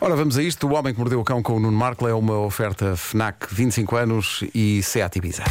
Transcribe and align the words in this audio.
Ora, 0.00 0.16
vamos 0.16 0.36
a 0.36 0.42
isto. 0.42 0.66
O 0.66 0.74
Homem 0.74 0.92
que 0.92 0.98
Mordeu 0.98 1.20
o 1.20 1.24
Cão 1.24 1.42
com 1.42 1.56
o 1.56 1.60
Nuno 1.60 1.76
Marco 1.76 2.06
é 2.06 2.14
uma 2.14 2.38
oferta 2.38 2.96
FNAC 2.96 3.46
25 3.50 3.96
anos 3.96 4.44
e 4.54 4.82
Seat 4.82 5.16
Ibiza. 5.16 5.44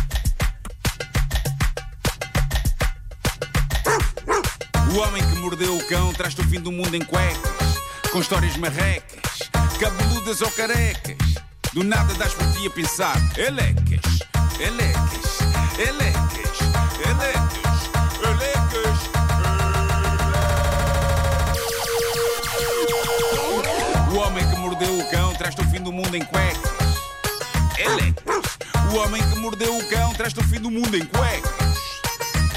O 4.96 5.00
homem 5.00 5.22
que 5.22 5.36
mordeu 5.40 5.76
o 5.76 5.88
cão 5.88 6.14
traz-te 6.14 6.40
o 6.40 6.44
fim 6.46 6.62
do 6.62 6.72
mundo 6.72 6.96
em 6.96 7.04
cuecas, 7.04 7.82
com 8.14 8.22
histórias 8.22 8.56
marrecas, 8.56 9.40
cabeludas 9.78 10.42
ou 10.42 10.50
carecas. 10.52 11.18
Do 11.74 11.84
nada 11.84 12.14
das 12.14 12.34
por 12.34 12.50
ti 12.54 12.66
a 12.66 12.70
pensar, 12.70 13.18
elecas, 13.38 14.20
elecas, 14.58 15.40
elecas, 15.78 16.60
elecas, 17.04 17.90
elecas. 18.24 19.35
Do 25.86 25.94
mundo 25.94 26.18
em 26.18 26.26
cuecas, 26.26 26.72
elecas. 27.78 28.58
O 28.92 28.98
homem 28.98 29.22
que 29.30 29.38
mordeu 29.38 29.78
o 29.78 29.88
cão 29.88 30.12
traz-te 30.16 30.40
o 30.40 30.44
fim 30.44 30.60
do 30.60 30.72
mundo 30.72 30.98
em 30.98 31.06
cuecas, 31.06 31.52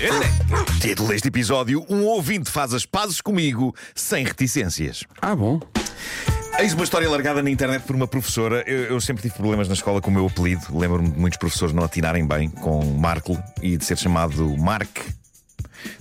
elecas. 0.01 0.79
Título 0.81 1.11
deste 1.11 1.29
episódio: 1.29 1.85
Um 1.91 2.07
ouvinte 2.07 2.51
faz 2.51 2.73
as 2.73 2.87
pazes 2.87 3.21
comigo 3.21 3.77
sem 3.95 4.25
reticências. 4.25 5.05
Ah, 5.21 5.37
bom. 5.37 5.61
Eis 6.59 6.73
uma 6.73 6.85
história 6.85 7.09
largada 7.09 7.43
na 7.43 7.51
internet 7.51 7.83
por 7.83 7.95
uma 7.95 8.09
professora. 8.09 8.65
Eu, 8.67 8.85
eu 8.85 9.01
sempre 9.01 9.21
tive 9.21 9.35
problemas 9.35 9.69
na 9.69 9.75
escola 9.75 10.01
com 10.01 10.11
o 10.11 10.15
meu 10.15 10.27
apelido. 10.27 10.63
Lembro-me 10.75 11.11
de 11.11 11.19
muitos 11.19 11.39
professores 11.39 11.75
não 11.75 11.85
atinarem 11.85 12.27
bem 12.27 12.49
com 12.49 12.83
Marco 12.83 13.39
e 13.61 13.77
de 13.77 13.85
ser 13.85 13.99
chamado 13.99 14.57
Mark, 14.57 15.01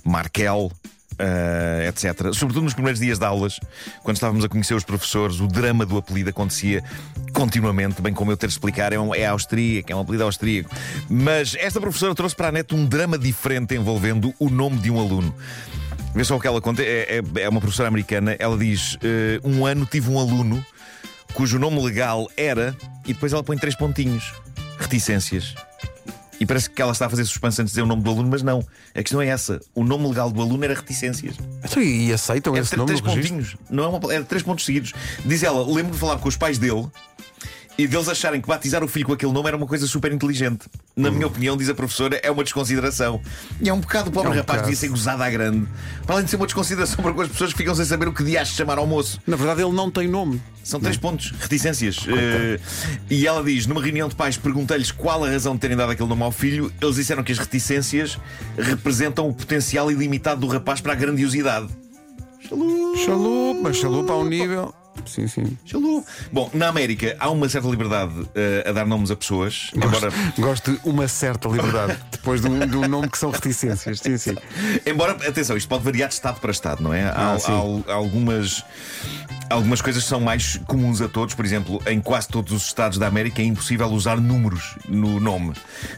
Markel. 0.02 0.72
Eh, 1.20 1.90
etc. 1.90 2.34
Sobretudo 2.34 2.64
nos 2.64 2.74
primeiros 2.74 3.00
dias 3.00 3.20
de 3.20 3.26
aulas, 3.26 3.60
quando 4.04 4.18
estávamos 4.18 4.44
a 4.46 4.50
conhecer 4.50 4.74
os 4.74 4.84
professores, 4.84 5.40
o 5.40 5.48
drama 5.48 5.86
do 5.86 5.98
apelido 5.98 6.30
acontecia 6.30 6.84
continuamente, 7.34 8.02
bem 8.02 8.14
como 8.14 8.32
eu 8.32 8.38
ter 8.38 8.48
de 8.48 8.54
explicar, 8.54 8.94
é, 8.94 9.00
um, 9.00 9.14
é 9.14 9.26
austríaco, 9.26 9.92
é 9.92 9.96
um 9.96 10.00
apelido 10.02 10.24
austríaco. 10.24 10.70
Mas 11.10 11.56
esta 11.60 11.80
professora 11.80 12.14
trouxe 12.16 12.36
para 12.36 12.48
a 12.50 12.52
net 12.52 12.74
um 12.74 12.86
drama 12.86 13.18
diferente 13.18 13.76
envolvendo 13.76 14.34
o 14.40 14.50
nome 14.50 14.78
de 14.78 14.90
um 14.92 15.00
aluno. 15.00 15.34
Vê 16.14 16.24
só 16.24 16.36
o 16.36 16.40
que 16.40 16.48
ela 16.48 16.60
conta. 16.60 16.82
É, 16.82 17.22
é- 17.38 17.42
é 17.42 17.50
uma 17.50 17.60
professora 17.60 17.88
americana. 17.88 18.36
Ela 18.40 18.58
diz: 18.58 18.98
eh, 19.04 19.40
Um 19.44 19.66
ano 19.66 19.86
tive 19.86 20.10
um 20.10 20.18
aluno 20.20 20.66
cujo 21.34 21.60
nome 21.60 21.80
legal 21.84 22.28
era. 22.36 22.76
E 23.06 23.14
depois 23.14 23.32
ela 23.34 23.44
põe 23.44 23.56
três 23.58 23.76
pontinhos: 23.76 24.34
reticências. 24.80 25.54
E 26.40 26.46
parece 26.46 26.70
que 26.70 26.82
ela 26.82 26.92
está 26.92 27.08
a 27.08 27.10
fazer 27.10 27.26
suspense 27.26 27.62
antes 27.62 27.72
de 27.72 27.76
dizer 27.76 27.82
o 27.82 27.86
nome 27.86 28.04
do 28.04 28.10
aluno, 28.10 28.30
mas 28.30 28.44
não. 28.44 28.64
A 28.94 29.02
questão 29.02 29.22
é 29.22 29.28
essa: 29.28 29.60
o 29.74 29.84
nome 29.84 30.08
legal 30.08 30.32
do 30.32 30.42
aluno 30.42 30.64
era 30.64 30.74
reticências. 30.74 31.36
Então, 31.64 31.82
e 31.82 32.14
aceitam 32.14 32.54
Era 32.56 32.64
esse 32.64 32.76
nome 32.76 32.88
três 32.88 33.02
pontinhos. 33.02 33.56
Não 33.70 33.84
é 33.84 33.88
uma, 33.88 34.14
era 34.14 34.24
três 34.24 34.44
pontos 34.44 34.66
seguidos. 34.66 34.94
Diz 35.26 35.44
ela: 35.44 35.66
lembro 35.66 35.94
de 35.94 35.98
falar 35.98 36.18
com 36.18 36.28
os 36.28 36.38
pais 36.38 36.58
dele 36.58 36.88
e 37.78 37.88
deles 37.88 38.10
acharem 38.10 38.42
que 38.42 38.48
batizar 38.48 38.84
o 38.84 38.88
filho 38.88 39.06
com 39.06 39.14
aquele 39.14 39.32
nome 39.32 39.48
era 39.48 39.58
uma 39.58 39.68
coisa 39.68 39.86
super 39.86 40.12
inteligente. 40.12 40.66
Na 40.96 41.12
minha 41.12 41.28
opinião, 41.28 41.56
diz 41.56 41.70
a 41.70 41.76
professora, 41.76 42.20
é 42.24 42.32
uma 42.32 42.44
desconsideração. 42.44 43.22
E 43.62 43.70
é 43.70 43.74
um 43.74 43.80
bocado 43.80 44.10
o 44.10 44.12
pobre 44.12 44.30
É 44.30 44.34
um 44.34 44.36
rapaz 44.36 44.62
bocado. 44.62 44.64
devia 44.64 44.76
ser 44.76 44.88
gozado 44.90 45.22
à 45.22 45.30
grande. 45.30 45.68
Para 46.06 46.16
além 46.16 46.26
de 46.26 46.32
ser 46.32 46.38
uma 46.38 46.48
desconsideração 46.48 47.04
para 47.04 47.14
com 47.14 47.22
as 47.22 47.28
pessoas 47.28 47.52
que 47.52 47.58
ficam 47.60 47.76
sem 47.76 47.86
saber 47.86 48.08
o 48.08 48.14
que 48.14 48.24
dias 48.24 48.48
chamar 48.48 48.80
ao 48.80 48.88
moço. 48.88 49.20
Na 49.28 49.36
verdade, 49.36 49.62
ele 49.62 49.74
não 49.74 49.92
tem 49.92 50.08
nome. 50.08 50.42
São 50.64 50.80
três 50.80 50.98
pontos, 50.98 51.34
reticências. 51.40 52.06
Eh, 52.08 52.60
e 53.10 53.26
ela 53.28 53.44
diz: 53.44 53.68
numa 53.68 53.82
reunião 53.82 54.10
de 54.10 54.16
pais, 54.16 54.36
perguntei-lhes 54.38 54.92
qual 54.92 55.24
a 55.24 55.30
razão 55.30 55.54
de 55.54 55.62
terem 55.62 55.78
dado 55.78 55.92
aquele 55.92 56.10
nome 56.10 56.24
ao 56.24 56.32
filho. 56.32 56.74
Eles 56.82 56.96
disseram 56.96 57.24
que 57.24 57.32
as 57.32 57.38
reticências 57.38 58.18
representam 58.58 59.30
o 59.30 59.34
potencial 59.34 59.90
ilimitado 59.92 60.42
do 60.42 60.48
rapaz 60.48 60.82
para 60.82 60.94
a 60.94 60.96
grandiosidade. 60.96 61.68
Chalupa, 63.06 63.60
mas 63.64 63.78
chalupa 63.78 64.14
a 64.14 64.18
um 64.18 64.26
nível. 64.26 64.74
Sim, 65.06 65.28
sim. 65.28 65.58
Chalu. 65.66 66.04
Bom, 66.32 66.50
na 66.54 66.68
América 66.68 67.16
há 67.20 67.30
uma 67.30 67.48
certa 67.50 67.68
liberdade 67.68 68.14
eh, 68.36 68.66
a 68.68 68.72
dar 68.72 68.86
nomes 68.86 69.10
a 69.12 69.16
pessoas, 69.16 69.72
embora, 69.76 70.10
Gosto, 70.10 70.14
gosto 70.42 70.72
de 70.74 70.80
uma 70.84 71.08
certa 71.08 71.48
liberdade 71.48 71.98
depois 72.12 72.42
de 72.42 72.48
um, 72.48 72.60
de 72.68 72.76
um 72.78 72.88
nome 72.88 73.10
que 73.10 73.18
são 73.18 73.32
reticências. 73.32 74.00
Sim, 74.00 74.18
sim. 74.18 74.36
embora, 74.86 75.14
atenção, 75.28 75.56
isto 75.58 75.68
pode 75.68 75.84
variar 75.84 76.10
de 76.10 76.16
Estado 76.16 76.40
para 76.40 76.52
Estado, 76.52 76.82
não 76.84 76.94
é? 76.94 77.04
Há, 77.04 77.12
Ah, 77.12 77.38
há- 77.38 77.92
há 77.92 77.96
algumas. 77.96 78.64
Algumas 79.50 79.82
coisas 79.82 80.04
são 80.04 80.20
mais 80.20 80.58
comuns 80.68 81.02
a 81.02 81.08
todos, 81.08 81.34
por 81.34 81.46
exemplo, 81.46 81.82
em 81.88 82.02
quase 82.02 82.28
todos 82.28 82.52
os 82.52 82.66
estados 82.66 82.98
da 82.98 83.08
América 83.08 83.42
é 83.42 83.46
impossível 83.46 83.88
usar 83.88 84.18
números 84.18 84.76
no 84.88 85.20
nome. 85.20 85.54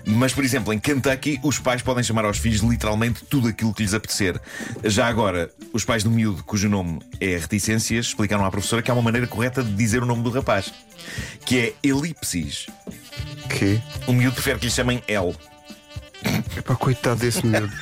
Mas, 0.06 0.34
por 0.34 0.44
exemplo, 0.44 0.72
em 0.72 0.80
Kentucky, 0.80 1.40
os 1.44 1.58
pais 1.58 1.82
podem 1.82 2.04
chamar 2.04 2.26
aos 2.26 2.38
filhos 2.38 2.62
literalmente 2.62 3.24
tudo 3.26 3.48
aquilo 3.48 3.74
que 3.74 3.82
lhes 3.82 3.94
apetecer. 3.94 4.40
Já 4.84 5.08
agora, 5.08 5.50
os 5.74 5.84
pais 5.84 6.04
do 6.04 6.12
miúdo, 6.12 6.44
cujo 6.44 6.70
nome 6.70 7.00
é 7.20 7.38
reticências, 7.38 8.08
explicaram 8.08 8.46
à 8.46 8.52
professora 8.52 8.82
que 8.82 8.92
há 8.92 8.94
uma 8.94 9.02
maneira 9.02 9.26
correta 9.26 9.64
de 9.64 9.74
dizer 9.74 10.04
o 10.04 10.06
nome 10.06 10.22
do 10.22 10.30
rapaz, 10.30 10.72
que 11.46 11.58
é 11.58 11.74
elipsis. 11.84 12.68
Que? 13.50 13.82
O 14.06 14.14
miúdo 14.14 14.36
prefere 14.36 14.60
que 14.60 14.66
lhe 14.66 14.72
chamem 14.72 15.04
L. 15.08 15.36
Epá, 16.56 16.76
coitado 16.76 17.20
desse 17.22 17.46
miúdo. 17.46 17.74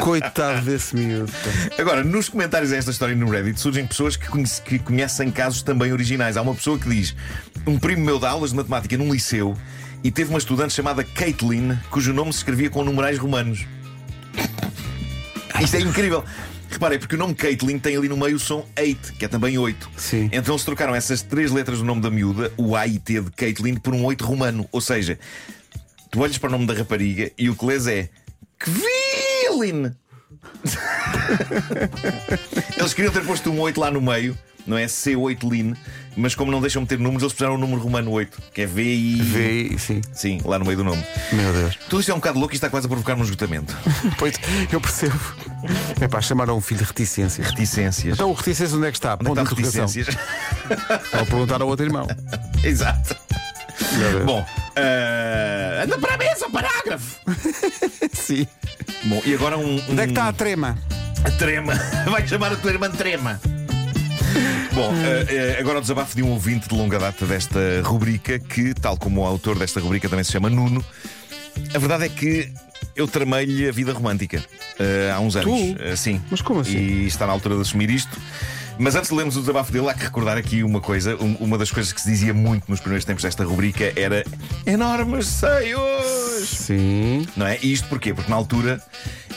Coitado 0.00 0.62
desse 0.66 0.94
miúdo. 0.96 1.32
Agora, 1.78 2.02
nos 2.04 2.28
comentários 2.28 2.72
a 2.72 2.76
esta 2.76 2.90
história 2.90 3.14
no 3.14 3.28
Reddit 3.30 3.58
surgem 3.60 3.86
pessoas 3.86 4.16
que, 4.16 4.26
conhece- 4.28 4.62
que 4.62 4.78
conhecem 4.78 5.30
casos 5.30 5.62
também 5.62 5.92
originais. 5.92 6.36
Há 6.36 6.42
uma 6.42 6.54
pessoa 6.54 6.78
que 6.78 6.88
diz: 6.88 7.14
Um 7.66 7.78
primo 7.78 8.04
meu 8.04 8.18
dá 8.18 8.30
aulas 8.30 8.50
de 8.50 8.56
matemática 8.56 8.96
num 8.96 9.12
liceu 9.12 9.56
e 10.02 10.10
teve 10.10 10.30
uma 10.30 10.38
estudante 10.38 10.72
chamada 10.74 11.02
Caitlin, 11.04 11.78
cujo 11.90 12.12
nome 12.12 12.32
se 12.32 12.38
escrevia 12.38 12.68
com 12.70 12.84
numerais 12.84 13.18
romanos. 13.18 13.66
Isto 15.62 15.76
é 15.76 15.80
incrível. 15.80 16.24
Reparem, 16.70 16.98
porque 16.98 17.14
o 17.14 17.18
nome 17.18 17.34
Caitlin 17.34 17.78
tem 17.78 17.96
ali 17.96 18.08
no 18.08 18.16
meio 18.16 18.34
o 18.34 18.38
som 18.38 18.66
8, 18.76 19.12
que 19.14 19.24
é 19.24 19.28
também 19.28 19.56
8. 19.56 19.88
Sim. 19.96 20.28
Então 20.32 20.58
se 20.58 20.64
trocaram 20.64 20.92
essas 20.94 21.22
três 21.22 21.52
letras 21.52 21.78
do 21.78 21.84
nome 21.84 22.00
da 22.00 22.10
miúda, 22.10 22.52
o 22.56 22.74
A 22.74 22.84
e 22.86 22.98
T 22.98 23.20
de 23.20 23.30
Caitlin, 23.30 23.76
por 23.76 23.94
um 23.94 24.04
8 24.04 24.24
romano. 24.24 24.68
Ou 24.72 24.80
seja, 24.80 25.16
tu 26.10 26.20
olhas 26.20 26.36
para 26.36 26.48
o 26.48 26.52
nome 26.52 26.66
da 26.66 26.74
rapariga 26.74 27.30
e 27.38 27.48
o 27.48 27.54
que 27.54 27.64
lês 27.64 27.86
é 27.86 28.08
Kvilin. 29.58 29.94
Eles 32.76 32.94
queriam 32.94 33.12
ter 33.12 33.24
posto 33.24 33.50
um 33.50 33.60
8 33.60 33.80
lá 33.80 33.90
no 33.90 34.00
meio, 34.00 34.36
não 34.66 34.76
é? 34.76 34.86
C8 34.86 35.48
Lin, 35.50 35.74
mas 36.16 36.34
como 36.34 36.50
não 36.50 36.60
deixam 36.60 36.82
meter 36.82 36.98
números, 36.98 37.22
eles 37.22 37.32
puseram 37.32 37.54
o 37.54 37.58
número 37.58 37.80
romano 37.80 38.10
8, 38.10 38.42
que 38.52 38.62
é 38.62 38.66
VI. 38.66 39.20
Vê, 39.22 39.78
sim. 39.78 40.00
Sim, 40.12 40.40
lá 40.44 40.58
no 40.58 40.64
meio 40.64 40.76
do 40.78 40.84
nome. 40.84 41.02
Meu 41.32 41.52
Deus. 41.52 41.76
Tudo 41.88 42.00
isto 42.00 42.10
é 42.10 42.14
um 42.14 42.18
bocado 42.18 42.38
louco 42.38 42.54
e 42.54 42.56
está 42.56 42.68
quase 42.70 42.86
a 42.86 42.88
provocar 42.88 43.14
um 43.16 43.22
esgotamento. 43.22 43.74
Pois, 44.18 44.34
eu 44.72 44.80
percebo. 44.80 45.18
Epá, 46.00 46.20
chamaram 46.20 46.56
um 46.56 46.60
filho 46.60 46.80
de 46.80 46.84
reticências. 46.86 47.48
Reticências. 47.48 48.14
Então 48.14 48.30
o 48.30 48.32
reticências 48.34 48.74
onde 48.74 48.86
é 48.86 48.90
que 48.90 48.96
está? 48.98 49.16
Ponto 49.16 49.24
de 49.26 49.40
Então, 49.40 49.44
interrogação. 49.44 49.86
reticências. 49.86 50.16
Ao 51.12 51.26
perguntar 51.26 51.60
ao 51.62 51.68
outro 51.68 51.84
irmão. 51.84 52.06
Exato. 52.62 53.16
Meu 53.98 54.10
Deus. 54.12 54.24
Bom, 54.24 54.46
ah, 54.76 55.82
anda 55.84 55.98
para 55.98 56.14
a 56.14 56.18
mesa, 56.18 56.48
parágrafo. 56.50 57.20
Sim. 58.14 58.46
Bom, 59.06 59.22
e 59.24 59.34
agora 59.34 59.58
um. 59.58 59.76
Onde 59.88 60.00
é 60.00 60.04
que 60.04 60.08
um- 60.08 60.08
está 60.08 60.28
a 60.28 60.32
trema? 60.32 60.78
A 61.24 61.30
Trema. 61.30 61.72
Vai 62.10 62.26
chamar 62.26 62.52
a 62.52 62.56
tua 62.56 62.70
irmã 62.70 62.90
Trema. 62.90 63.40
Bom, 64.74 64.92
eh, 64.94 65.26
eh, 65.28 65.56
agora 65.60 65.78
o 65.78 65.80
desabafo 65.80 66.14
de 66.16 66.22
um 66.22 66.30
ouvinte 66.32 66.68
de 66.68 66.74
longa 66.74 66.98
data 66.98 67.24
desta 67.24 67.58
rubrica, 67.82 68.38
que, 68.38 68.74
tal 68.74 68.96
como 68.98 69.22
o 69.22 69.24
autor 69.26 69.58
desta 69.58 69.80
rubrica 69.80 70.08
também 70.08 70.24
se 70.24 70.32
chama 70.32 70.50
Nuno, 70.50 70.84
a 71.74 71.78
verdade 71.78 72.04
é 72.04 72.08
que 72.08 72.52
eu 72.96 73.06
tramei-lhe 73.08 73.68
a 73.68 73.72
vida 73.72 73.92
romântica 73.92 74.44
eh, 74.78 75.10
há 75.14 75.20
uns 75.20 75.36
anos. 75.36 75.50
Tu? 75.50 75.96
Sim. 75.96 76.20
Mas 76.30 76.42
como 76.42 76.60
assim? 76.60 76.76
E 76.76 77.06
está 77.06 77.26
na 77.26 77.32
altura 77.32 77.54
de 77.54 77.62
assumir 77.62 77.88
isto. 77.90 78.18
Mas 78.76 78.96
antes 78.96 79.08
de 79.10 79.16
lermos 79.16 79.36
o 79.36 79.40
desabafo 79.40 79.70
dele, 79.72 79.88
há 79.88 79.94
que 79.94 80.02
recordar 80.04 80.36
aqui 80.36 80.62
uma 80.64 80.80
coisa. 80.80 81.14
Um- 81.16 81.36
uma 81.40 81.56
das 81.56 81.70
coisas 81.70 81.92
que 81.92 82.00
se 82.00 82.10
dizia 82.10 82.34
muito 82.34 82.64
nos 82.68 82.80
primeiros 82.80 83.04
tempos 83.04 83.22
desta 83.22 83.44
rubrica 83.44 83.92
era 83.96 84.24
enormes 84.66 85.26
seios. 85.28 85.80
Sim. 86.44 87.26
Não 87.36 87.46
é? 87.46 87.58
E 87.62 87.72
isto 87.72 87.88
porquê? 87.88 88.14
Porque 88.14 88.30
na 88.30 88.36
altura 88.36 88.82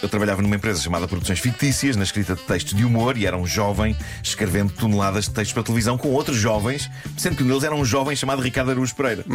eu 0.01 0.09
trabalhava 0.09 0.41
numa 0.41 0.56
empresa 0.56 0.79
chamada 0.79 1.07
Produções 1.07 1.40
Fictícias, 1.40 1.95
na 1.95 2.03
escrita 2.03 2.35
de 2.35 2.41
textos 2.44 2.73
de 2.73 2.85
humor, 2.85 3.18
e 3.18 3.25
era 3.25 3.35
um 3.38 3.45
jovem 3.45 3.95
escrevendo 4.22 4.72
toneladas 4.73 5.25
de 5.25 5.31
textos 5.31 5.53
para 5.53 5.63
televisão 5.63 5.97
com 5.97 6.09
outros 6.09 6.38
jovens, 6.38 6.90
sendo 7.18 7.35
que 7.35 7.44
um 7.44 7.47
deles 7.47 7.63
era 7.63 7.73
um 7.73 7.84
jovem 7.84 8.15
chamado 8.15 8.42
Ricardo 8.42 8.71
Araújo 8.71 8.95
Pereira. 8.95 9.25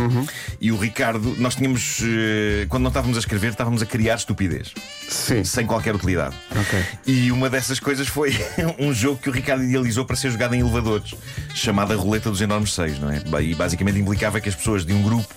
E 0.61 0.71
o 0.71 0.77
Ricardo, 0.77 1.35
nós 1.39 1.55
tínhamos, 1.55 2.01
eh, 2.03 2.67
quando 2.69 2.83
não 2.85 2.91
estávamos 2.91 3.17
a 3.17 3.21
escrever, 3.21 3.51
estávamos 3.51 3.83
a 3.83 3.87
criar 3.87 4.15
estupidez, 4.17 4.73
Sim. 5.09 5.45
sem 5.45 5.67
qualquer 5.67 5.95
utilidade. 5.95 6.37
Ok. 6.51 6.85
E 7.07 7.33
uma 7.33 7.51
dessas 7.51 7.81
coisas 7.81 8.07
foi 8.07 8.33
um 8.79 8.93
jogo 8.95 9.19
que 9.19 9.29
o 9.29 9.33
Ricardo 9.33 9.65
idealizou 9.65 10.05
para 10.05 10.17
ser 10.17 10.31
jogado 10.31 10.55
em 10.55 10.61
elevadores, 10.61 11.15
chamado 11.55 11.93
a 11.93 11.97
Roleta 11.97 12.31
dos 12.31 12.41
Enormes 12.41 12.73
Seis, 12.73 12.99
não 12.99 13.11
é? 13.11 13.23
E 13.43 13.55
basicamente 13.55 13.99
implicava 13.99 14.41
que 14.41 14.49
as 14.49 14.55
pessoas 14.55 14.87
de 14.87 14.93
um 14.93 15.03
grupo 15.03 15.35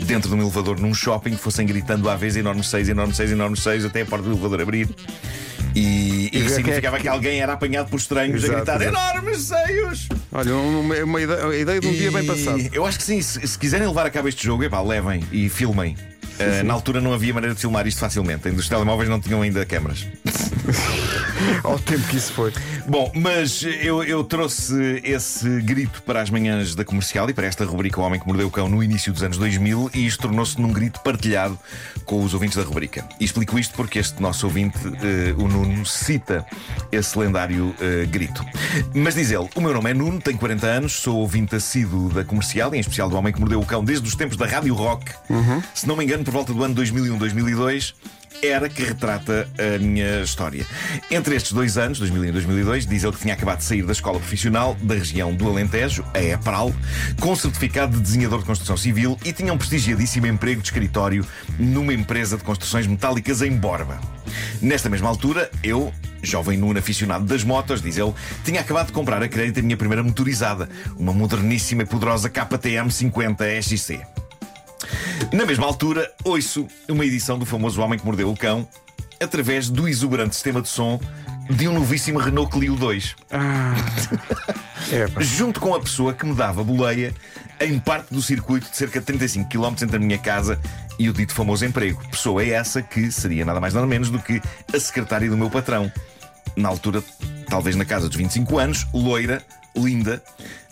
dentro 0.00 0.28
de 0.30 0.34
um 0.34 0.40
elevador 0.40 0.78
num 0.80 0.92
shopping 0.94 1.36
fossem 1.36 1.66
gritando 1.66 2.08
à 2.10 2.16
vez 2.16 2.36
enormes 2.36 2.68
seis, 2.68 2.88
enormes 2.88 3.16
seis, 3.16 3.30
enormes 3.30 3.62
seis, 3.62 3.84
até 3.84 4.02
a 4.02 4.06
porta 4.06 4.24
do 4.26 4.32
elevador 4.32 4.60
abrir. 4.60 4.88
E, 5.74 6.26
e 6.26 6.30
quem 6.30 6.40
é 6.40 6.44
isso 6.44 6.48
que- 6.48 6.54
significava 6.56 6.98
que 7.00 7.08
alguém 7.08 7.40
era 7.40 7.54
apanhado 7.54 7.88
por 7.88 7.98
estranhos 7.98 8.44
Exato, 8.44 8.52
a 8.70 8.76
gritar 8.78 8.82
exato. 8.82 8.96
enormes 9.16 9.38
seios! 9.42 10.08
Olha, 10.30 10.54
uma, 10.54 10.94
uma 10.96 11.20
ideia, 11.20 11.44
uma 11.46 11.56
ideia 11.56 11.80
de 11.80 11.86
um 11.86 11.92
dia 11.92 12.10
bem 12.10 12.24
E 12.24 12.26
passado. 12.26 12.68
Eu 12.72 12.84
acho 12.84 12.98
que 12.98 13.04
sim, 13.04 13.22
se, 13.22 13.46
se 13.46 13.58
quiserem 13.58 13.86
levar 13.86 14.04
a 14.06 14.10
cabo 14.10 14.28
este 14.28 14.44
jogo, 14.44 14.62
epá, 14.64 14.80
levem 14.82 15.24
e 15.32 15.48
filmem. 15.48 15.96
Uh, 16.40 16.64
na 16.64 16.74
altura 16.74 17.00
não 17.00 17.12
havia 17.12 17.32
maneira 17.32 17.54
de 17.54 17.60
filmar 17.60 17.86
isto 17.86 17.98
facilmente. 18.00 18.48
Ainda 18.48 18.60
Os 18.60 18.68
telemóveis 18.68 19.08
não 19.08 19.20
tinham 19.20 19.40
ainda 19.42 19.64
câmaras. 19.64 20.06
Ao 21.64 21.78
tempo 21.78 22.06
que 22.08 22.16
isso 22.16 22.32
foi. 22.32 22.52
Bom, 22.86 23.10
mas 23.14 23.62
eu, 23.62 24.02
eu 24.02 24.24
trouxe 24.24 25.00
esse 25.04 25.60
grito 25.60 26.02
para 26.02 26.20
as 26.20 26.30
manhãs 26.30 26.74
da 26.74 26.84
comercial 26.84 27.28
e 27.30 27.34
para 27.34 27.46
esta 27.46 27.64
rubrica 27.64 28.00
O 28.00 28.04
Homem 28.04 28.20
que 28.20 28.26
Mordeu 28.26 28.48
o 28.48 28.50
Cão 28.50 28.68
no 28.68 28.82
início 28.82 29.12
dos 29.12 29.22
anos 29.22 29.36
2000 29.38 29.90
e 29.94 30.06
isto 30.06 30.22
tornou-se 30.22 30.60
num 30.60 30.72
grito 30.72 31.00
partilhado 31.00 31.58
com 32.04 32.22
os 32.22 32.34
ouvintes 32.34 32.56
da 32.56 32.62
rubrica. 32.62 33.04
E 33.20 33.24
explico 33.24 33.58
isto 33.58 33.74
porque 33.74 33.98
este 33.98 34.20
nosso 34.20 34.46
ouvinte, 34.46 34.78
eh, 35.02 35.34
o 35.36 35.48
Nuno, 35.48 35.86
cita 35.86 36.44
esse 36.90 37.18
lendário 37.18 37.74
eh, 37.80 38.06
grito. 38.06 38.44
Mas 38.94 39.14
diz 39.14 39.30
ele: 39.30 39.48
O 39.54 39.60
meu 39.60 39.72
nome 39.72 39.90
é 39.90 39.94
Nuno, 39.94 40.20
tenho 40.20 40.38
40 40.38 40.66
anos, 40.66 40.92
sou 40.92 41.18
ouvinte 41.18 41.54
assíduo 41.54 42.08
da 42.10 42.24
comercial, 42.24 42.74
em 42.74 42.80
especial 42.80 43.08
do 43.08 43.16
Homem 43.16 43.32
que 43.32 43.40
Mordeu 43.40 43.60
o 43.60 43.66
Cão, 43.66 43.84
desde 43.84 44.06
os 44.06 44.14
tempos 44.14 44.36
da 44.36 44.46
Rádio 44.46 44.74
Rock. 44.74 45.12
Se 45.74 45.86
não 45.86 45.96
me 45.96 46.04
engano, 46.04 46.24
por 46.24 46.32
volta 46.32 46.52
do 46.52 46.62
ano 46.62 46.74
2001, 46.74 47.18
2002 47.18 47.94
era 48.42 48.68
que 48.68 48.82
retrata 48.82 49.48
a 49.58 49.78
minha 49.78 50.20
história. 50.22 50.66
Entre 51.10 51.34
estes 51.34 51.52
dois 51.52 51.76
anos, 51.76 51.98
2001 51.98 52.28
e 52.28 52.32
2002, 52.32 52.86
diz 52.86 53.04
ele 53.04 53.12
que 53.12 53.20
tinha 53.20 53.34
acabado 53.34 53.58
de 53.58 53.64
sair 53.64 53.82
da 53.82 53.92
escola 53.92 54.18
profissional 54.18 54.76
da 54.82 54.94
região 54.94 55.34
do 55.34 55.48
Alentejo, 55.48 56.04
a 56.14 56.22
EPRAL, 56.22 56.72
com 57.20 57.34
certificado 57.34 57.96
de 57.96 58.02
desenhador 58.02 58.40
de 58.40 58.44
construção 58.44 58.76
civil 58.76 59.18
e 59.24 59.32
tinha 59.32 59.52
um 59.52 59.58
prestigiadíssimo 59.58 60.26
emprego 60.26 60.60
de 60.60 60.68
escritório 60.68 61.26
numa 61.58 61.92
empresa 61.92 62.36
de 62.36 62.44
construções 62.44 62.86
metálicas 62.86 63.42
em 63.42 63.56
Borba. 63.56 64.00
Nesta 64.60 64.88
mesma 64.88 65.08
altura, 65.08 65.50
eu, 65.62 65.92
jovem 66.22 66.56
nuno 66.56 66.78
aficionado 66.78 67.24
das 67.24 67.44
motos, 67.44 67.82
diz 67.82 67.96
ele, 67.98 68.14
tinha 68.44 68.60
acabado 68.60 68.86
de 68.86 68.92
comprar 68.92 69.22
a 69.22 69.28
crédito 69.28 69.60
a 69.60 69.62
minha 69.62 69.76
primeira 69.76 70.02
motorizada, 70.02 70.68
uma 70.96 71.12
moderníssima 71.12 71.82
e 71.82 71.86
poderosa 71.86 72.30
KTM 72.30 72.90
50 72.90 73.44
SXC. 73.60 74.21
Na 75.32 75.46
mesma 75.46 75.66
altura, 75.66 76.10
ouço 76.24 76.66
uma 76.88 77.04
edição 77.04 77.38
do 77.38 77.46
famoso 77.46 77.80
Homem 77.80 77.98
que 77.98 78.04
Mordeu 78.04 78.30
o 78.30 78.36
Cão 78.36 78.68
através 79.20 79.70
do 79.70 79.88
exuberante 79.88 80.34
sistema 80.34 80.60
de 80.60 80.68
som 80.68 81.00
de 81.48 81.68
um 81.68 81.74
novíssimo 81.74 82.18
Renault 82.18 82.50
Clio 82.50 82.76
2. 82.76 83.16
É, 84.90 85.06
pá. 85.08 85.22
Junto 85.22 85.58
com 85.58 85.74
a 85.74 85.80
pessoa 85.80 86.12
que 86.12 86.26
me 86.26 86.34
dava 86.34 86.62
boleia 86.62 87.14
em 87.60 87.78
parte 87.78 88.12
do 88.12 88.20
circuito 88.20 88.68
de 88.68 88.76
cerca 88.76 89.00
de 89.00 89.06
35 89.06 89.48
km 89.48 89.74
entre 89.82 89.96
a 89.96 89.98
minha 89.98 90.18
casa 90.18 90.60
e 90.98 91.08
o 91.08 91.14
dito 91.14 91.32
famoso 91.32 91.64
emprego. 91.64 92.02
Pessoa 92.10 92.44
essa 92.44 92.82
que 92.82 93.10
seria 93.10 93.44
nada 93.44 93.58
mais 93.58 93.72
nada 93.72 93.86
menos 93.86 94.10
do 94.10 94.18
que 94.18 94.42
a 94.74 94.78
secretária 94.78 95.30
do 95.30 95.36
meu 95.36 95.48
patrão. 95.48 95.90
Na 96.56 96.68
altura, 96.68 97.02
talvez 97.48 97.74
na 97.74 97.86
casa 97.86 98.08
dos 98.08 98.18
25 98.18 98.58
anos, 98.58 98.86
loira, 98.92 99.42
linda, 99.76 100.22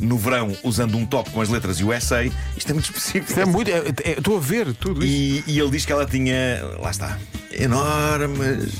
no 0.01 0.17
verão 0.19 0.55
usando 0.63 0.97
um 0.97 1.07
top 1.07 1.31
com 1.31 1.41
as 1.41 1.49
letras 1.49 1.81
USA. 1.81 2.25
Isto 2.57 2.71
é 2.71 2.73
muito 2.75 2.87
específico. 2.91 3.29
Isto 3.29 3.41
é 3.41 3.45
muito. 3.47 3.71
é- 3.71 3.79
é- 4.05 4.19
Estou 4.19 4.37
a 4.37 4.41
ver 4.41 4.73
tudo 4.75 5.05
isso. 5.05 5.45
E, 5.47 5.55
e 5.55 5.59
ele 5.61 5.71
diz 5.71 5.85
que 5.85 5.93
ela 5.93 6.07
tinha. 6.07 6.63
Lá 6.81 6.91
está. 6.91 7.19
Enormes. 7.53 8.75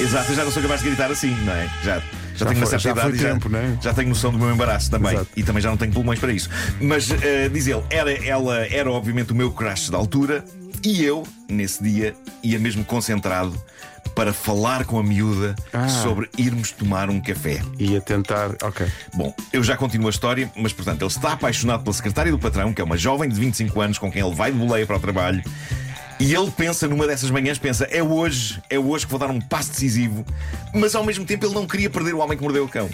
Exato, 0.00 0.32
eu 0.32 0.36
já 0.36 0.44
não 0.44 0.50
sou 0.50 0.62
capaz 0.62 0.80
de 0.80 0.88
gritar 0.88 1.10
assim, 1.10 1.34
não 1.44 1.52
é? 1.52 1.68
Já. 1.84 2.02
Já, 2.34 2.46
tenho 2.46 2.58
uma 2.60 2.66
foi- 2.66 2.78
certa 2.78 2.78
já 2.78 2.90
idade 2.92 3.08
foi 3.08 3.18
e 3.18 3.20
já, 3.22 3.32
tempo, 3.34 3.48
não 3.50 3.58
é? 3.58 3.78
já 3.82 3.92
tenho 3.92 4.08
noção 4.08 4.32
do 4.32 4.38
meu 4.38 4.50
embaraço 4.50 4.90
também. 4.90 5.12
Exato. 5.12 5.28
E 5.36 5.42
também 5.42 5.60
já 5.62 5.68
não 5.68 5.76
tenho 5.76 5.92
pulmões 5.92 6.18
para 6.18 6.32
isso. 6.32 6.48
Mas, 6.80 7.10
eh, 7.10 7.50
diz 7.50 7.66
ele, 7.66 7.82
era, 7.90 8.10
ela 8.26 8.66
era 8.66 8.90
obviamente 8.90 9.32
o 9.32 9.34
meu 9.34 9.52
crush 9.52 9.90
da 9.90 9.98
altura 9.98 10.42
e 10.84 11.04
eu, 11.04 11.22
nesse 11.48 11.82
dia, 11.82 12.14
ia 12.42 12.58
mesmo 12.58 12.84
concentrado 12.84 13.60
para 14.14 14.32
falar 14.32 14.84
com 14.84 14.98
a 14.98 15.02
miúda 15.02 15.54
Ah. 15.72 15.88
sobre 15.88 16.28
irmos 16.36 16.72
tomar 16.72 17.08
um 17.10 17.20
café. 17.20 17.60
Ia 17.78 18.00
tentar. 18.00 18.50
Ok. 18.62 18.86
Bom, 19.14 19.32
eu 19.52 19.62
já 19.62 19.76
continuo 19.76 20.08
a 20.08 20.10
história, 20.10 20.50
mas 20.56 20.72
portanto, 20.72 21.02
ele 21.02 21.10
está 21.10 21.32
apaixonado 21.32 21.82
pela 21.82 21.94
secretária 21.94 22.32
do 22.32 22.38
patrão, 22.38 22.72
que 22.72 22.80
é 22.80 22.84
uma 22.84 22.96
jovem 22.96 23.28
de 23.28 23.38
25 23.38 23.80
anos 23.80 23.98
com 23.98 24.10
quem 24.10 24.24
ele 24.24 24.34
vai 24.34 24.50
de 24.52 24.58
boleia 24.58 24.86
para 24.86 24.96
o 24.96 25.00
trabalho. 25.00 25.42
E 26.18 26.34
ele 26.34 26.50
pensa 26.50 26.86
numa 26.86 27.06
dessas 27.06 27.30
manhãs, 27.30 27.56
pensa, 27.58 27.84
é 27.90 28.02
hoje, 28.02 28.60
é 28.68 28.78
hoje 28.78 29.06
que 29.06 29.10
vou 29.10 29.18
dar 29.18 29.30
um 29.30 29.40
passo 29.40 29.70
decisivo, 29.70 30.22
mas 30.74 30.94
ao 30.94 31.02
mesmo 31.02 31.24
tempo 31.24 31.46
ele 31.46 31.54
não 31.54 31.66
queria 31.66 31.88
perder 31.88 32.14
o 32.14 32.18
homem 32.18 32.36
que 32.36 32.42
mordeu 32.42 32.64
o 32.64 32.68
cão. 32.68 32.90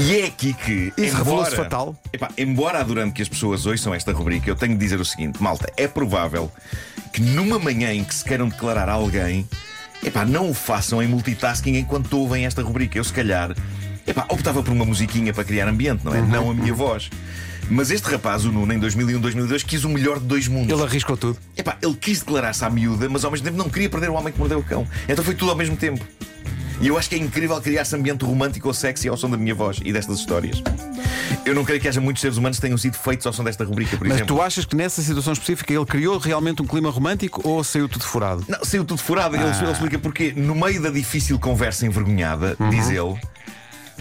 E 0.00 0.20
é 0.20 0.26
aqui 0.26 0.54
que. 0.54 0.92
Isso 0.96 1.14
revelou-se 1.14 1.54
fatal. 1.54 1.94
Epá, 2.10 2.30
embora 2.38 2.80
adorando 2.80 3.12
que 3.12 3.20
as 3.20 3.28
pessoas 3.28 3.66
ouçam 3.66 3.94
esta 3.94 4.12
rubrica, 4.12 4.48
eu 4.48 4.56
tenho 4.56 4.72
de 4.72 4.78
dizer 4.78 4.98
o 4.98 5.04
seguinte: 5.04 5.42
malta, 5.42 5.70
é 5.76 5.86
provável 5.86 6.50
que 7.12 7.20
numa 7.20 7.58
manhã 7.58 7.92
em 7.92 8.02
que 8.02 8.14
se 8.14 8.24
queiram 8.24 8.48
declarar 8.48 8.88
a 8.88 8.92
alguém, 8.92 9.46
epá, 10.02 10.24
não 10.24 10.48
o 10.48 10.54
façam 10.54 11.02
em 11.02 11.06
multitasking 11.06 11.76
enquanto 11.76 12.14
ouvem 12.14 12.46
esta 12.46 12.62
rubrica. 12.62 12.96
Eu, 12.96 13.04
se 13.04 13.12
calhar, 13.12 13.54
epá, 14.06 14.24
optava 14.30 14.62
por 14.62 14.72
uma 14.72 14.86
musiquinha 14.86 15.34
para 15.34 15.44
criar 15.44 15.68
ambiente, 15.68 16.02
não 16.02 16.14
é? 16.14 16.22
Não 16.22 16.50
a 16.50 16.54
minha 16.54 16.72
voz. 16.72 17.10
Mas 17.68 17.90
este 17.90 18.10
rapaz, 18.10 18.46
o 18.46 18.50
Nuno, 18.50 18.72
em 18.72 18.78
2001, 18.78 19.20
2002, 19.20 19.62
quis 19.62 19.84
o 19.84 19.88
melhor 19.90 20.18
de 20.18 20.24
dois 20.24 20.48
mundos. 20.48 20.72
Ele 20.72 20.82
arriscou 20.82 21.16
tudo. 21.16 21.38
Epá, 21.54 21.76
ele 21.82 21.94
quis 21.94 22.20
declarar-se 22.20 22.64
à 22.64 22.70
miúda, 22.70 23.06
mas 23.08 23.22
ao 23.22 23.30
mesmo 23.30 23.44
tempo 23.44 23.58
não 23.58 23.68
queria 23.68 23.90
perder 23.90 24.08
o 24.08 24.14
homem 24.14 24.32
que 24.32 24.38
mordeu 24.38 24.58
o 24.58 24.64
cão. 24.64 24.88
Então 25.06 25.22
foi 25.22 25.34
tudo 25.34 25.50
ao 25.50 25.56
mesmo 25.56 25.76
tempo. 25.76 26.04
E 26.80 26.86
eu 26.88 26.96
acho 26.96 27.08
que 27.10 27.14
é 27.14 27.18
incrível 27.18 27.60
criar-se 27.60 27.94
ambiente 27.94 28.24
romântico 28.24 28.68
ou 28.68 28.74
sexy 28.74 29.08
ao 29.08 29.16
som 29.16 29.28
da 29.28 29.36
minha 29.36 29.54
voz 29.54 29.78
e 29.84 29.92
destas 29.92 30.18
histórias. 30.18 30.62
Eu 31.44 31.54
não 31.54 31.62
creio 31.64 31.80
que 31.80 31.86
haja 31.88 32.00
muitos 32.00 32.20
seres 32.22 32.38
humanos 32.38 32.56
que 32.58 32.62
tenham 32.62 32.78
sido 32.78 32.94
feitos 32.96 33.26
ao 33.26 33.32
som 33.34 33.44
desta 33.44 33.64
rubrica, 33.64 33.96
por 33.98 34.06
Mas 34.06 34.16
exemplo. 34.18 34.36
tu 34.36 34.42
achas 34.42 34.64
que 34.64 34.74
nessa 34.74 35.02
situação 35.02 35.32
específica 35.34 35.72
ele 35.74 35.84
criou 35.84 36.16
realmente 36.18 36.62
um 36.62 36.66
clima 36.66 36.90
romântico 36.90 37.46
ou 37.46 37.62
saiu 37.62 37.86
tudo 37.88 38.04
furado? 38.04 38.44
Não, 38.48 38.64
saiu 38.64 38.84
tudo 38.84 39.00
furado. 39.02 39.36
Ele, 39.36 39.44
Ah. 39.44 39.58
ele 39.62 39.72
explica 39.72 39.98
porque, 39.98 40.32
no 40.34 40.54
meio 40.54 40.80
da 40.80 40.90
difícil 40.90 41.38
conversa 41.38 41.84
envergonhada, 41.86 42.56
Uhum. 42.58 42.70
diz 42.70 42.88
ele. 42.88 43.18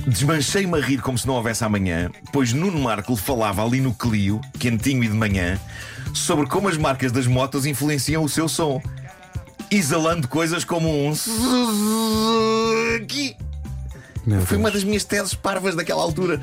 Desmanchei-me 0.08 0.78
a 0.78 0.82
rir 0.82 1.02
como 1.02 1.18
se 1.18 1.28
não 1.28 1.34
houvesse 1.34 1.64
amanhã, 1.66 2.10
pois 2.32 2.54
Nuno 2.54 2.80
Marco 2.80 3.18
falava 3.18 3.62
ali 3.66 3.82
no 3.82 3.94
Clio, 3.94 4.40
quentinho 4.58 5.04
e 5.04 5.08
de 5.10 5.14
manhã, 5.14 5.60
sobre 6.14 6.48
como 6.48 6.70
as 6.70 6.78
marcas 6.78 7.12
das 7.12 7.28
motos 7.28 7.66
influenciam 7.66 8.24
o 8.24 8.30
seu 8.30 8.48
som, 8.48 8.82
exalando 9.72 10.28
coisas 10.28 10.64
como 10.64 11.08
um 11.08 11.14
Suzuki. 11.16 11.36
Meu 14.26 14.40
Foi 14.42 14.58
Deus. 14.58 14.60
uma 14.60 14.72
das 14.72 14.84
minhas 14.84 15.04
teses 15.04 15.34
parvas 15.34 15.76
daquela 15.76 16.02
altura. 16.02 16.40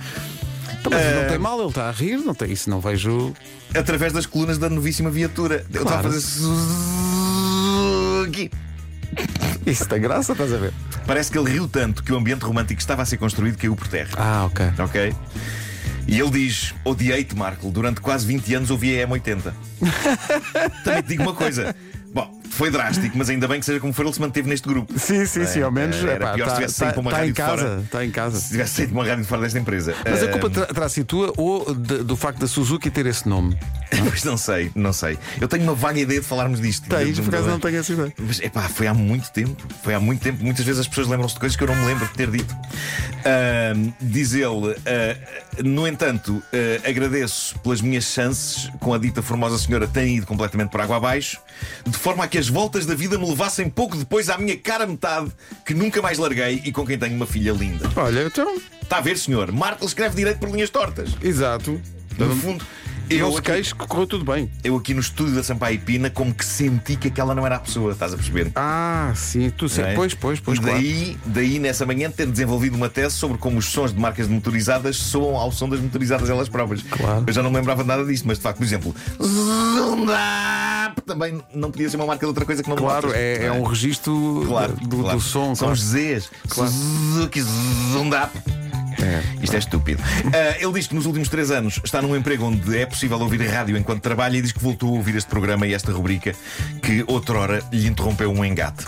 Então, 0.80 0.92
Mas 0.92 1.14
não 1.22 1.28
tem 1.28 1.38
mal, 1.38 1.58
ele 1.60 1.68
está 1.68 1.88
a 1.88 1.92
rir, 1.92 2.16
não 2.18 2.34
tem, 2.34 2.52
isso 2.52 2.70
não 2.70 2.80
vejo. 2.80 3.34
Através 3.74 4.12
das 4.12 4.26
colunas 4.26 4.58
da 4.58 4.68
novíssima 4.70 5.10
viatura. 5.10 5.64
Eu 5.72 5.82
estava 5.82 6.00
a 6.00 6.02
fazer 6.04 6.20
Suzuki. 7.20 7.30
Isso 9.66 9.86
tem 9.86 10.00
graça, 10.00 10.32
estás 10.32 10.52
a 10.52 10.56
ver? 10.56 10.72
Parece 11.06 11.30
que 11.30 11.38
ele 11.38 11.50
riu 11.50 11.68
tanto 11.68 12.02
que 12.02 12.12
o 12.12 12.16
ambiente 12.16 12.42
romântico 12.44 12.76
que 12.76 12.82
estava 12.82 13.02
a 13.02 13.04
ser 13.04 13.16
construído 13.16 13.56
caiu 13.58 13.74
por 13.76 13.88
terra. 13.88 14.10
Ah, 14.16 14.44
ok. 14.46 14.66
Ok? 14.78 15.14
E 16.06 16.20
ele 16.20 16.30
diz: 16.30 16.72
Odiei-te, 16.84 17.34
Marco. 17.36 17.70
Durante 17.70 18.00
quase 18.00 18.26
20 18.26 18.54
anos 18.54 18.70
ouvi 18.70 19.00
a 19.00 19.08
M80. 19.08 19.52
Também 20.84 21.02
te 21.02 21.08
digo 21.08 21.22
uma 21.24 21.34
coisa. 21.34 21.74
Foi 22.56 22.70
drástico, 22.70 23.16
mas 23.18 23.28
ainda 23.28 23.46
bem 23.46 23.60
que 23.60 23.66
seja 23.66 23.78
como 23.80 23.92
for, 23.92 24.04
ele 24.04 24.12
se 24.14 24.20
manteve 24.20 24.48
neste 24.48 24.66
grupo. 24.68 24.98
Sim, 24.98 25.26
sim, 25.26 25.44
sim, 25.46 25.62
ao 25.62 25.70
menos. 25.70 25.96
Era 25.96 26.14
epá, 26.14 26.32
pior 26.34 26.44
se 26.46 26.50
tá- 26.50 26.56
tivesse 26.56 26.74
saído 26.74 26.90
tá- 26.90 26.94
para 26.94 27.00
uma 27.00 27.10
tá 27.10 27.16
rádio 27.18 27.30
em 27.30 27.32
de 27.32 27.42
fora. 27.42 27.62
casa, 27.62 27.80
está 27.84 28.04
em 28.04 28.10
casa. 28.10 28.40
Se 28.40 28.48
tivesse 28.50 28.74
saído 28.74 28.92
de 28.92 28.98
uma 28.98 29.04
rádio 29.06 29.22
de 29.22 29.28
fora 29.28 29.40
desta 29.42 29.58
empresa. 29.58 29.94
Mas 30.08 30.22
a 30.22 30.28
culpa 30.28 30.50
terá, 30.50 30.66
terá 30.66 30.88
sido 30.88 31.06
tua 31.06 31.32
ou 31.36 31.74
de- 31.74 32.02
do 32.02 32.16
facto 32.16 32.38
da 32.38 32.46
Suzuki 32.46 32.90
ter 32.90 33.06
esse 33.06 33.28
nome? 33.28 33.56
Pois 34.08 34.24
não 34.24 34.36
sei, 34.36 34.70
não 34.74 34.92
sei. 34.92 35.18
Eu 35.40 35.46
tenho 35.48 35.62
uma 35.64 35.74
vaga 35.74 35.98
ideia 36.00 36.20
de 36.20 36.26
falarmos 36.26 36.60
disto. 36.60 36.88
Tens, 36.88 37.18
por 37.20 37.28
acaso 37.28 37.48
não 37.48 37.60
tenho 37.60 37.78
essa 37.78 37.92
ideia. 37.92 38.12
Mas 38.18 38.40
epá, 38.40 38.62
foi 38.68 38.86
há 38.86 38.94
muito 38.94 39.30
tempo. 39.30 39.62
Foi 39.82 39.94
há 39.94 40.00
muito 40.00 40.22
tempo. 40.22 40.42
Muitas 40.42 40.64
vezes 40.64 40.80
as 40.80 40.88
pessoas 40.88 41.06
lembram-se 41.08 41.34
de 41.34 41.40
coisas 41.40 41.56
que 41.56 41.62
eu 41.62 41.68
não 41.68 41.74
me 41.76 41.84
lembro 41.86 42.06
de 42.06 42.14
ter 42.14 42.30
dito. 42.30 42.54
Ahm, 43.24 43.92
diz 44.00 44.34
ele, 44.34 44.74
ah, 44.86 45.16
no 45.64 45.86
entanto, 45.86 46.42
ah, 46.52 46.88
agradeço 46.88 47.58
pelas 47.60 47.80
minhas 47.80 48.04
chances 48.04 48.70
com 48.80 48.94
a 48.94 48.98
dita 48.98 49.22
formosa 49.22 49.58
senhora 49.58 49.86
terem 49.86 50.16
ido 50.16 50.26
completamente 50.26 50.70
por 50.70 50.80
água 50.80 50.96
abaixo, 50.96 51.38
de 51.84 51.96
forma 51.96 52.24
a 52.24 52.28
que 52.28 52.38
as 52.38 52.45
voltas 52.48 52.86
da 52.86 52.94
vida 52.94 53.18
me 53.18 53.28
levassem 53.28 53.68
pouco 53.68 53.96
depois 53.96 54.28
à 54.30 54.38
minha 54.38 54.56
cara 54.56 54.86
metade, 54.86 55.30
que 55.64 55.74
nunca 55.74 56.00
mais 56.02 56.18
larguei 56.18 56.62
e 56.64 56.72
com 56.72 56.86
quem 56.86 56.98
tenho 56.98 57.14
uma 57.16 57.26
filha 57.26 57.52
linda. 57.52 57.90
Olha, 57.96 58.24
então. 58.24 58.56
Está 58.82 58.98
a 58.98 59.00
ver, 59.00 59.18
senhor? 59.18 59.50
Marco 59.52 59.84
escreve 59.84 60.16
direito 60.16 60.38
por 60.38 60.48
linhas 60.50 60.70
tortas. 60.70 61.10
Exato. 61.22 61.80
No 62.18 62.34
fundo, 62.36 62.64
Eu 63.10 63.36
aqui, 63.36 63.52
queixo 63.52 63.76
que 63.76 63.86
correu 63.86 64.06
tudo 64.06 64.24
bem. 64.24 64.50
eu 64.64 64.74
aqui 64.74 64.94
no 64.94 65.00
estúdio 65.00 65.34
da 65.34 65.42
Sampaio 65.42 65.74
e 65.74 65.78
Pina, 65.78 66.08
como 66.08 66.32
que 66.34 66.44
senti 66.44 66.96
que 66.96 67.08
aquela 67.08 67.34
não 67.34 67.44
era 67.44 67.56
a 67.56 67.58
pessoa, 67.58 67.92
estás 67.92 68.14
a 68.14 68.16
perceber? 68.16 68.50
Ah, 68.56 69.12
sim, 69.14 69.50
tu. 69.50 69.66
Não 69.76 69.84
é? 69.84 69.94
Pois, 69.94 70.14
pois, 70.14 70.40
pois, 70.40 70.58
e 70.58 70.62
claro. 70.62 70.78
daí, 70.78 71.16
daí, 71.26 71.58
nessa 71.58 71.84
manhã, 71.84 72.10
ter 72.10 72.26
desenvolvido 72.26 72.74
uma 72.74 72.88
tese 72.88 73.14
sobre 73.14 73.36
como 73.38 73.58
os 73.58 73.66
sons 73.66 73.92
de 73.92 74.00
marcas 74.00 74.26
de 74.28 74.32
motorizadas 74.34 74.96
soam 74.96 75.36
ao 75.36 75.52
som 75.52 75.68
das 75.68 75.78
motorizadas 75.80 76.30
elas 76.30 76.48
próprias. 76.48 76.82
Claro. 76.88 77.24
Eu 77.26 77.32
já 77.32 77.42
não 77.42 77.50
me 77.50 77.56
lembrava 77.58 77.84
nada 77.84 78.04
disto, 78.04 78.26
mas 78.26 78.38
de 78.38 78.42
facto, 78.42 78.58
por 78.58 78.64
exemplo, 78.64 78.94
Zundap 79.22 80.75
também 81.06 81.40
não 81.54 81.70
podia 81.70 81.88
ser 81.88 81.96
uma 81.96 82.06
marca 82.06 82.20
de 82.20 82.26
outra 82.26 82.44
coisa 82.44 82.62
que 82.62 82.68
não 82.68 82.76
Claro, 82.76 83.12
é, 83.14 83.46
é 83.46 83.52
um 83.52 83.62
registro 83.62 84.44
Claro, 84.46 84.72
do, 84.74 84.98
claro. 84.98 85.18
do 85.18 85.22
som. 85.22 85.54
São 85.54 85.70
os 85.70 85.80
Zs. 85.80 86.28
Claro. 86.48 86.70
Suzuki 86.70 87.40
Zundap. 87.92 88.36
É. 88.98 89.22
Isto 89.42 89.56
é 89.56 89.58
estúpido. 89.58 90.02
Ah, 90.32 90.56
ele 90.58 90.72
diz 90.72 90.86
que 90.86 90.94
nos 90.94 91.06
últimos 91.06 91.28
três 91.28 91.50
anos 91.50 91.80
está 91.84 92.02
num 92.02 92.16
emprego 92.16 92.46
onde 92.46 92.76
é 92.76 92.86
possível 92.86 93.18
ouvir 93.20 93.46
a 93.46 93.52
rádio 93.52 93.76
enquanto 93.76 94.02
trabalha 94.02 94.36
e 94.36 94.42
diz 94.42 94.52
que 94.52 94.58
voltou 94.58 94.88
a 94.88 94.92
ouvir 94.92 95.14
este 95.14 95.28
programa 95.28 95.66
e 95.66 95.74
esta 95.74 95.92
rubrica 95.92 96.34
que 96.82 97.04
outrora 97.06 97.62
lhe 97.70 97.86
interrompeu 97.86 98.30
um 98.32 98.44
engate. 98.44 98.86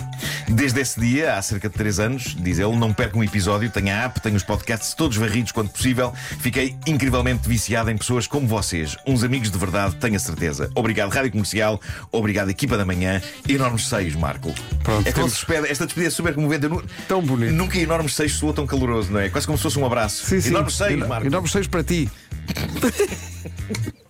Desde 0.48 0.80
esse 0.80 0.98
dia, 1.00 1.34
há 1.34 1.42
cerca 1.42 1.68
de 1.68 1.74
três 1.74 1.98
anos, 2.00 2.36
diz 2.38 2.58
ele, 2.58 2.76
não 2.76 2.92
perco 2.92 3.18
um 3.18 3.24
episódio, 3.24 3.70
tenho 3.70 3.88
a 3.88 4.04
app, 4.04 4.20
tenho 4.20 4.36
os 4.36 4.42
podcasts 4.42 4.94
todos 4.94 5.16
varridos 5.16 5.52
quando 5.52 5.68
possível. 5.70 6.12
Fiquei 6.40 6.76
incrivelmente 6.86 7.48
viciado 7.48 7.90
em 7.90 7.96
pessoas 7.96 8.26
como 8.26 8.46
vocês, 8.46 8.96
uns 9.06 9.22
amigos 9.22 9.50
de 9.50 9.58
verdade, 9.58 9.96
tenho 9.96 10.16
a 10.16 10.18
certeza. 10.18 10.70
Obrigado, 10.74 11.10
Rádio 11.10 11.32
Comercial, 11.32 11.80
obrigado, 12.12 12.50
equipa 12.50 12.76
da 12.76 12.84
manhã. 12.84 13.20
Enormes 13.48 13.86
seios, 13.88 14.14
Marco. 14.14 14.54
Pronto, 14.82 15.06
é 15.08 15.12
temos- 15.12 15.32
despede, 15.32 15.68
esta 15.68 15.84
despedida 15.86 16.08
é 16.08 16.10
super 16.10 16.34
comovente. 16.34 16.64
Eu 16.66 16.82
Tão 17.06 17.22
bonito. 17.22 17.52
Nunca 17.52 17.78
enormes 17.78 18.14
seios 18.14 18.34
soou 18.34 18.52
tão 18.52 18.66
caloroso, 18.66 19.10
não 19.12 19.20
é? 19.20 19.28
Quase 19.28 19.46
como 19.46 19.56
se 19.58 19.62
fosse 19.62 19.78
um 19.78 19.86
abraço. 19.86 20.24
Sim, 20.26 20.40
sim. 20.40 20.48
Enormes 20.50 20.74
seios, 20.76 21.06
Marco. 21.06 21.26
Enormes 21.26 21.50
seios 21.52 21.66
para 21.66 21.82
ti. 21.84 22.10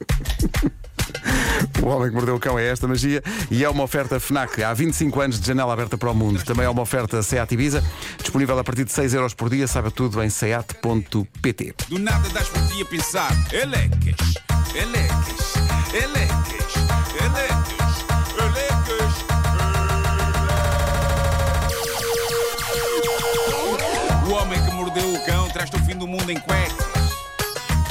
O 1.88 1.90
Homem 1.90 2.10
que 2.10 2.14
Mordeu 2.14 2.36
o 2.36 2.38
Cão 2.40 2.58
é 2.58 2.66
esta 2.68 2.86
magia 2.86 3.22
e 3.50 3.64
é 3.64 3.70
uma 3.70 3.82
oferta 3.82 4.20
FNAC. 4.20 4.62
Há 4.62 4.74
25 4.74 5.20
anos 5.22 5.40
de 5.40 5.46
janela 5.46 5.72
aberta 5.72 5.96
para 5.96 6.10
o 6.10 6.14
mundo. 6.14 6.44
Também 6.44 6.66
é 6.66 6.68
uma 6.68 6.82
oferta 6.82 7.22
SEAT 7.22 7.50
Ibiza, 7.54 7.82
disponível 8.18 8.58
a 8.58 8.62
partir 8.62 8.84
de 8.84 8.92
6 8.92 9.14
euros 9.14 9.32
por 9.32 9.48
dia. 9.48 9.66
Saiba 9.66 9.90
tudo 9.90 10.22
em 10.22 10.28
seat.pt. 10.28 11.74
Do 11.88 11.98
nada 11.98 12.28
das 12.28 12.46
por 12.50 12.60
ti 12.66 12.82
a 12.82 12.84
pensar. 12.84 13.32
Elecas, 13.50 14.34
elecas, 14.74 15.54
elecas, 15.94 16.74
elecas, 17.24 18.04
elecas. 18.36 19.14
O 24.28 24.32
homem 24.34 24.62
que 24.62 24.70
mordeu 24.72 25.14
o 25.14 25.24
cão 25.24 25.48
traz-te 25.48 25.74
o 25.74 25.84
fim 25.86 25.96
do 25.96 26.06
mundo 26.06 26.30
em 26.30 26.38
cuecas. 26.38 26.86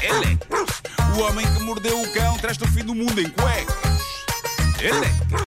Elecas. 0.04 0.84
O 1.18 1.22
homem 1.22 1.52
que 1.52 1.64
mordeu 1.64 2.00
o 2.00 2.14
cão 2.14 2.38
traz-te 2.38 2.64
o 2.64 2.68
fim 2.68 2.84
do 2.84 2.94
mundo 2.94 3.20
em 3.20 3.28
cuecas. 3.28 3.87
Elecas. 4.80 5.28